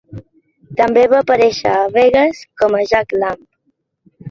També 0.79 1.03
va 1.11 1.19
aparèixer 1.25 1.75
a 1.81 1.85
"Vegues" 1.99 2.41
com 2.63 2.77
a 2.81 2.83
Jack 2.95 3.17
Lamb. 3.21 3.47